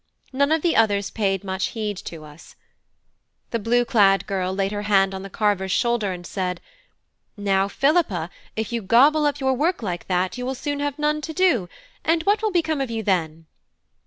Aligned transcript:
None 0.33 0.51
of 0.51 0.63
the 0.63 0.75
others 0.75 1.11
paid 1.11 1.43
much 1.43 1.67
heed 1.77 1.95
to 2.05 2.23
us. 2.25 2.55
The 3.51 3.59
blue 3.59 3.85
clad 3.85 4.25
girl 4.25 4.51
laid 4.51 4.71
her 4.71 4.81
hand 4.81 5.13
on 5.13 5.21
the 5.21 5.29
carver's 5.29 5.71
shoulder 5.71 6.11
and 6.11 6.25
said: 6.25 6.59
"Now 7.37 7.67
Philippa, 7.67 8.31
if 8.55 8.73
you 8.73 8.81
gobble 8.81 9.27
up 9.27 9.39
your 9.39 9.53
work 9.53 9.83
like 9.83 10.07
that, 10.07 10.39
you 10.39 10.45
will 10.47 10.55
soon 10.55 10.79
have 10.79 10.97
none 10.97 11.21
to 11.21 11.33
do; 11.33 11.69
and 12.03 12.23
what 12.23 12.41
will 12.41 12.49
become 12.51 12.81
of 12.81 12.89
you 12.89 13.03
then?" 13.03 13.45